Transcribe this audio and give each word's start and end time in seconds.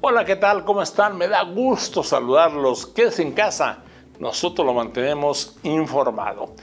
Hola, 0.00 0.24
¿qué 0.24 0.36
tal? 0.36 0.64
¿Cómo 0.64 0.80
están? 0.80 1.18
Me 1.18 1.26
da 1.26 1.42
gusto 1.42 2.04
saludarlos. 2.04 2.86
Quédese 2.86 3.22
en 3.22 3.32
casa. 3.32 3.78
Nosotros 4.20 4.64
lo 4.64 4.72
mantenemos 4.72 5.56
informado. 5.64 6.54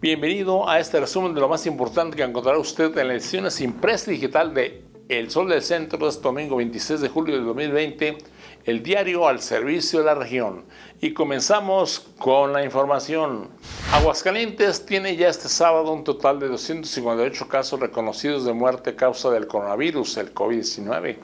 Bienvenido 0.00 0.66
a 0.66 0.80
este 0.80 0.98
resumen 0.98 1.34
de 1.34 1.42
lo 1.42 1.48
más 1.48 1.66
importante 1.66 2.16
que 2.16 2.22
encontrará 2.22 2.56
usted 2.58 2.96
en 2.96 3.08
la 3.08 3.12
edición 3.12 3.46
impresa 3.60 4.10
digital 4.10 4.54
de 4.54 4.82
El 5.10 5.28
Sol 5.28 5.48
del 5.48 5.60
Centro, 5.60 6.08
este 6.08 6.22
domingo 6.22 6.54
26 6.54 7.00
de 7.00 7.08
julio 7.08 7.34
de 7.34 7.42
2020 7.42 8.18
el 8.64 8.84
diario 8.84 9.26
al 9.26 9.40
servicio 9.40 9.98
de 9.98 10.04
la 10.04 10.14
región. 10.14 10.64
Y 11.00 11.14
comenzamos 11.14 12.06
con 12.16 12.52
la 12.52 12.62
información. 12.62 13.48
Aguascalientes 13.92 14.86
tiene 14.86 15.16
ya 15.16 15.28
este 15.28 15.48
sábado 15.48 15.92
un 15.92 16.04
total 16.04 16.38
de 16.38 16.46
258 16.46 17.48
casos 17.48 17.80
reconocidos 17.80 18.44
de 18.44 18.52
muerte 18.52 18.90
a 18.90 18.96
causa 18.96 19.30
del 19.30 19.48
coronavirus, 19.48 20.18
el 20.18 20.32
COVID-19. 20.32 21.16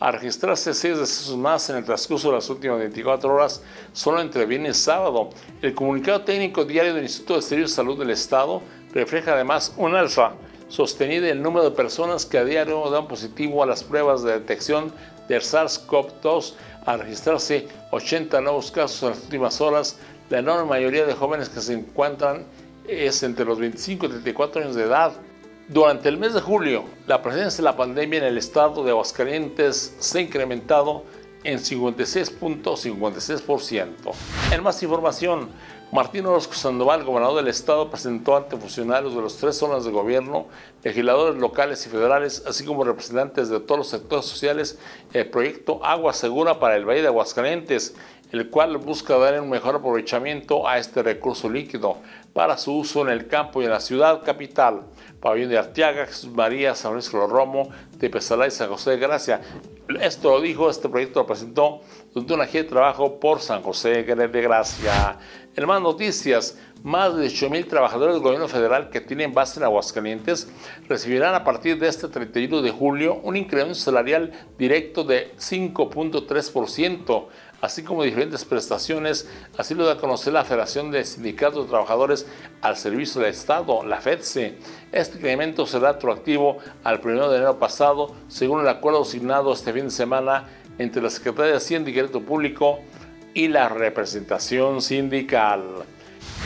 A 0.00 0.10
registrarse 0.10 0.74
seis 0.74 0.98
decesos 0.98 1.38
más 1.38 1.70
en 1.70 1.76
el 1.76 1.84
transcurso 1.86 2.28
de 2.28 2.34
las 2.34 2.50
últimas 2.50 2.78
24 2.78 3.32
horas, 3.32 3.62
solo 3.94 4.20
entre 4.20 4.44
viernes 4.44 4.76
y 4.76 4.80
sábado. 4.82 5.30
El 5.62 5.74
comunicado 5.74 6.20
técnico 6.22 6.66
diario 6.66 6.92
del 6.92 7.04
Instituto 7.04 7.36
de 7.36 7.42
Servicios 7.42 7.70
de 7.70 7.76
Salud 7.76 7.98
del 7.98 8.10
Estado 8.10 8.60
refleja 8.92 9.32
además 9.32 9.72
un 9.78 9.94
alza 9.94 10.32
sostenida 10.70 11.28
en 11.28 11.38
el 11.38 11.42
número 11.42 11.68
de 11.68 11.76
personas 11.76 12.24
que 12.24 12.38
a 12.38 12.44
diario 12.44 12.88
dan 12.90 13.08
positivo 13.08 13.62
a 13.62 13.66
las 13.66 13.84
pruebas 13.84 14.22
de 14.22 14.32
detección 14.32 14.90
del 15.28 15.42
SARS-CoV-2 15.42 16.54
a 16.86 16.96
registrarse 16.96 17.68
80 17.90 18.40
nuevos 18.40 18.70
casos 18.70 19.02
en 19.02 19.10
las 19.10 19.22
últimas 19.24 19.60
horas. 19.60 19.98
La 20.30 20.38
enorme 20.38 20.70
mayoría 20.70 21.04
de 21.04 21.12
jóvenes 21.14 21.50
que 21.50 21.60
se 21.60 21.74
encuentran 21.74 22.46
es 22.86 23.22
entre 23.22 23.44
los 23.44 23.58
25 23.58 24.06
y 24.06 24.08
34 24.08 24.62
años 24.62 24.76
de 24.76 24.84
edad. 24.84 25.12
Durante 25.68 26.08
el 26.08 26.16
mes 26.18 26.34
de 26.34 26.40
julio, 26.40 26.84
la 27.06 27.22
presencia 27.22 27.58
de 27.58 27.64
la 27.64 27.76
pandemia 27.76 28.20
en 28.20 28.24
el 28.24 28.38
estado 28.38 28.82
de 28.82 28.90
Aguascalientes 28.90 29.94
se 29.98 30.18
ha 30.18 30.22
incrementado 30.22 31.04
en 31.44 31.58
56.56%. 31.58 33.86
En 34.52 34.62
más 34.62 34.82
información, 34.82 35.50
Martín 35.92 36.24
Orozco 36.24 36.54
Sandoval, 36.54 37.02
gobernador 37.02 37.38
del 37.38 37.48
estado, 37.48 37.90
presentó 37.90 38.36
ante 38.36 38.56
funcionarios 38.56 39.12
de 39.12 39.22
las 39.22 39.36
tres 39.38 39.56
zonas 39.56 39.84
de 39.84 39.90
gobierno, 39.90 40.46
legisladores 40.84 41.40
locales 41.40 41.84
y 41.84 41.88
federales, 41.88 42.44
así 42.46 42.64
como 42.64 42.84
representantes 42.84 43.48
de 43.48 43.58
todos 43.58 43.78
los 43.78 43.88
sectores 43.88 44.24
sociales, 44.24 44.78
el 45.12 45.28
proyecto 45.28 45.84
Agua 45.84 46.12
Segura 46.12 46.60
para 46.60 46.76
el 46.76 46.84
Valle 46.84 47.02
de 47.02 47.08
Aguascalientes, 47.08 47.96
el 48.30 48.50
cual 48.50 48.76
busca 48.76 49.18
dar 49.18 49.40
un 49.40 49.50
mejor 49.50 49.74
aprovechamiento 49.74 50.68
a 50.68 50.78
este 50.78 51.02
recurso 51.02 51.50
líquido 51.50 51.96
para 52.32 52.56
su 52.56 52.76
uso 52.76 53.02
en 53.02 53.08
el 53.08 53.26
campo 53.26 53.60
y 53.60 53.64
en 53.64 53.70
la 53.70 53.80
ciudad 53.80 54.22
capital. 54.22 54.82
Pabellón 55.20 55.50
de 55.50 55.58
Arteaga, 55.58 56.06
Jesús 56.06 56.30
María, 56.30 56.74
San 56.74 56.92
Luis 56.92 57.10
Romo, 57.12 57.70
de 57.96 58.08
Pesalá 58.08 58.46
y 58.46 58.50
San 58.50 58.68
José 58.68 58.90
de 58.90 58.98
Gracia. 58.98 59.40
Esto 60.00 60.30
lo 60.30 60.40
dijo, 60.40 60.70
este 60.70 60.88
proyecto 60.88 61.20
lo 61.20 61.26
presentó 61.26 61.80
durante 62.14 62.34
una 62.34 62.46
gira 62.46 62.62
de 62.62 62.68
trabajo 62.68 63.18
por 63.18 63.40
San 63.40 63.62
José 63.62 64.04
de 64.04 64.42
Gracia. 64.42 65.18
En 65.56 65.66
más 65.66 65.82
noticias, 65.82 66.56
más 66.84 67.16
de 67.16 67.26
8.000 67.26 67.68
trabajadores 67.68 68.14
del 68.14 68.22
gobierno 68.22 68.48
federal 68.48 68.88
que 68.88 69.00
tienen 69.00 69.34
base 69.34 69.58
en 69.58 69.64
Aguascalientes 69.64 70.48
recibirán 70.88 71.34
a 71.34 71.44
partir 71.44 71.78
de 71.78 71.88
este 71.88 72.08
31 72.08 72.62
de 72.62 72.70
julio 72.70 73.20
un 73.22 73.36
incremento 73.36 73.74
salarial 73.74 74.32
directo 74.56 75.04
de 75.04 75.34
5.3%, 75.36 77.26
así 77.60 77.82
como 77.82 78.04
diferentes 78.04 78.44
prestaciones, 78.44 79.28
así 79.58 79.74
lo 79.74 79.84
da 79.84 79.94
a 79.94 79.98
conocer 79.98 80.32
la 80.32 80.44
Federación 80.44 80.90
de 80.90 81.04
Sindicatos 81.04 81.64
de 81.64 81.70
Trabajadores 81.70 82.19
al 82.62 82.76
Servicio 82.76 83.20
del 83.20 83.30
Estado, 83.30 83.84
la 83.84 84.00
FEDSE. 84.00 84.58
Este 84.92 85.18
incremento 85.18 85.66
será 85.66 85.92
retroactivo 85.92 86.58
al 86.84 87.00
1 87.02 87.30
de 87.30 87.36
enero 87.36 87.58
pasado, 87.58 88.14
según 88.28 88.60
el 88.60 88.68
acuerdo 88.68 89.02
asignado 89.02 89.52
este 89.52 89.72
fin 89.72 89.84
de 89.84 89.90
semana 89.90 90.48
entre 90.78 91.02
la 91.02 91.10
Secretaría 91.10 91.52
de 91.52 91.56
Hacienda 91.58 91.90
y 91.90 91.94
Crédito 91.94 92.20
Público 92.20 92.80
y 93.34 93.48
la 93.48 93.68
representación 93.68 94.82
sindical. 94.82 95.62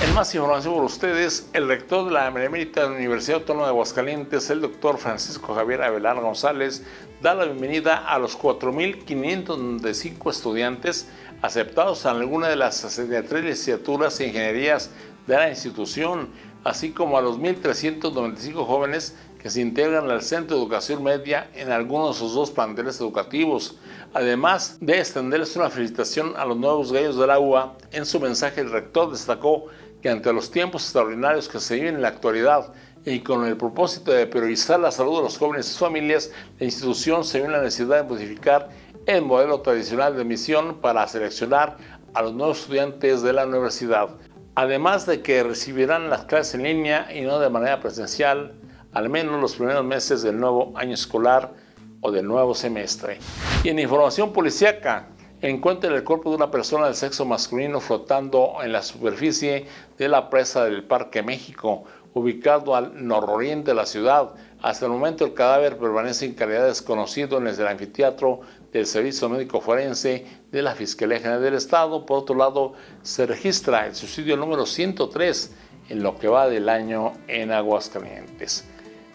En 0.03 0.13
más 0.13 0.35
información 0.35 0.75
por 0.75 0.85
ustedes, 0.85 1.49
el 1.53 1.69
rector 1.69 2.07
de 2.07 2.11
la 2.11 2.29
Benemérita 2.29 2.83
de 2.83 2.89
la 2.89 2.97
Universidad 2.97 3.39
Autónoma 3.41 3.67
de 3.67 3.71
Aguascalientes, 3.71 4.51
el 4.51 4.61
doctor 4.61 4.99
Francisco 4.99 5.55
Javier 5.55 5.83
Avelar 5.83 6.21
González, 6.21 6.83
da 7.23 7.35
la 7.35 7.45
bienvenida 7.45 7.99
a 7.99 8.19
los 8.19 8.37
4.595 8.37 10.31
estudiantes 10.31 11.09
aceptados 11.43 12.05
en 12.05 12.11
alguna 12.11 12.49
de 12.49 12.57
las 12.57 12.77
63 12.79 13.45
licenciaturas 13.45 14.19
e 14.19 14.27
ingenierías 14.27 14.91
de 15.27 15.35
la 15.35 15.49
institución, 15.51 16.29
así 16.65 16.91
como 16.91 17.19
a 17.19 17.23
los 17.23 17.39
1.395 17.39 18.67
jóvenes 18.67 19.17
que 19.45 19.51
se 19.51 19.61
integran 19.61 20.11
al 20.11 20.23
Centro 20.23 20.57
de 20.57 20.63
Educación 20.63 21.03
Media 21.03 21.51
en 21.55 21.71
algunos 21.71 22.17
de 22.17 22.21
sus 22.21 22.35
dos 22.35 22.51
planteles 22.51 22.99
educativos. 22.99 23.77
Además 24.15 24.79
de 24.81 24.99
extenderles 24.99 25.55
una 25.57 25.69
felicitación 25.69 26.33
a 26.37 26.47
los 26.47 26.57
nuevos 26.57 26.93
gallos 26.93 27.19
de 27.19 27.27
la 27.27 27.39
UA, 27.39 27.77
en 27.93 28.07
su 28.07 28.21
mensaje 28.21 28.63
el 28.63 28.71
rector 28.71 29.11
destacó 29.11 29.67
que 30.01 30.09
ante 30.09 30.33
los 30.33 30.51
tiempos 30.51 30.85
extraordinarios 30.85 31.49
que 31.49 31.61
se 31.61 31.75
viven 31.75 31.97
en 31.97 32.03
la 32.03 32.09
actualidad 32.09 32.73
y 33.05 33.21
con 33.21 33.45
el 33.45 33.57
propósito 33.57 34.13
de 34.13 34.27
priorizar 34.27 34.81
la 34.81 34.91
salud 34.91 35.17
de 35.17 35.25
los 35.25 35.37
jóvenes 35.37 35.67
y 35.67 35.69
sus 35.71 35.79
familias, 35.79 36.31
la 36.59 36.65
institución 36.65 37.23
se 37.23 37.41
ve 37.41 37.45
en 37.45 37.53
la 37.53 37.61
necesidad 37.61 38.03
de 38.03 38.09
modificar 38.09 38.71
el 39.05 39.21
modelo 39.23 39.61
tradicional 39.61 40.15
de 40.15 40.23
admisión 40.23 40.81
para 40.81 41.07
seleccionar 41.07 41.77
a 42.15 42.23
los 42.23 42.33
nuevos 42.33 42.61
estudiantes 42.61 43.21
de 43.21 43.33
la 43.35 43.47
universidad. 43.47 44.09
Además 44.57 45.05
de 45.07 45.21
que 45.21 45.43
recibirán 45.43 46.11
las 46.11 46.27
clases 46.27 46.55
en 46.55 46.63
línea 46.63 47.09
y 47.13 47.23
no 47.23 47.41
de 47.41 47.51
manera 47.51 47.81
presencial, 47.81 48.53
al 48.93 49.09
menos 49.09 49.41
los 49.41 49.57
primeros 49.57 49.85
meses 49.85 50.23
del 50.23 50.39
nuevo 50.39 50.73
año 50.77 50.95
escolar 50.95 51.53
o 52.01 52.13
del 52.13 52.27
nuevo 52.27 52.55
semestre. 52.55 53.19
Y 53.65 53.71
en 53.71 53.81
información 53.81 54.33
policíaca, 54.33 55.09
encuentra 55.41 55.93
el 55.93 56.05
cuerpo 56.05 56.31
de 56.31 56.37
una 56.37 56.53
persona 56.53 56.87
del 56.87 56.95
sexo 56.95 57.25
masculino 57.25 57.81
flotando 57.81 58.59
en 58.63 58.71
la 58.71 58.83
superficie 58.83 59.67
de 59.99 60.09
la 60.09 60.31
presa 60.31 60.65
del 60.65 60.85
Parque 60.85 61.25
México, 61.25 61.83
ubicado 62.15 62.77
al 62.77 63.07
nororiente 63.07 63.73
de 63.73 63.75
la 63.75 63.87
ciudad. 63.87 64.35
Hasta 64.63 64.87
el 64.87 64.93
momento 64.93 65.25
el 65.25 65.35
cadáver 65.35 65.79
permanece 65.79 66.27
en 66.27 66.35
calidad 66.35 66.67
desconocido 66.67 67.39
en 67.39 67.49
el 67.49 67.67
anfiteatro 67.67 68.41
del 68.75 68.87
Servicio 68.87 69.29
Médico 69.29 69.61
Forense 69.61 70.27
de 70.51 70.61
la 70.61 70.75
Fiscalía 70.75 71.19
General 71.19 71.41
del 71.41 71.55
Estado. 71.55 72.05
Por 72.05 72.19
otro 72.19 72.35
lado, 72.35 72.73
se 73.03 73.25
registra 73.25 73.87
el 73.87 73.95
suicidio 73.95 74.37
número 74.37 74.67
103 74.67 75.53
en 75.91 76.03
lo 76.03 76.19
que 76.19 76.27
va 76.27 76.49
del 76.49 76.69
año 76.69 77.13
en 77.29 77.53
Aguascalientes. 77.53 78.65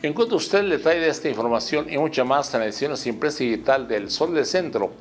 Encuentra 0.02 0.38
usted 0.38 0.60
el 0.60 0.70
detalle 0.70 1.02
de 1.02 1.10
esta 1.10 1.28
información 1.28 1.92
y 1.92 1.98
mucha 1.98 2.24
más 2.24 2.54
en 2.54 2.62
la 2.62 2.68
edición 2.68 2.94
impresa 3.06 3.44
digital 3.44 3.86
del 3.86 4.10
Sol 4.10 4.34
del 4.34 4.46
Centro 4.46 4.92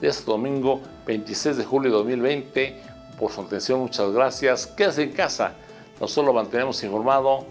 de 0.00 0.08
este 0.08 0.28
domingo 0.28 0.80
26 1.06 1.56
de 1.56 1.64
julio 1.64 1.92
de 1.92 1.98
2020. 1.98 2.76
Por 3.20 3.30
su 3.30 3.42
atención, 3.42 3.78
muchas 3.78 4.10
gracias. 4.10 4.66
Quédese 4.66 5.04
en 5.04 5.12
casa. 5.12 5.52
Nosotros 6.00 6.26
lo 6.26 6.32
mantenemos 6.32 6.82
informado. 6.82 7.46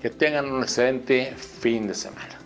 Que 0.00 0.08
tengan 0.08 0.50
un 0.50 0.62
excelente 0.62 1.34
fin 1.36 1.86
de 1.86 1.94
semana. 1.94 2.45